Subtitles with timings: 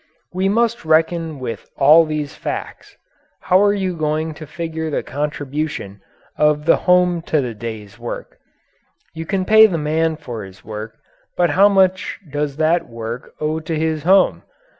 [0.33, 2.97] We must reckon with all these facts.
[3.41, 6.01] How are you going to figure the contribution
[6.39, 8.39] of the home to the day's work?
[9.13, 10.97] You pay the man for his work,
[11.37, 14.41] but how much does that work owe to his home?